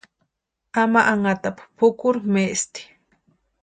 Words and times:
Ama 0.81 0.99
anhatapu 1.13 1.63
pʼukuri 1.77 2.21
maesti. 2.33 2.81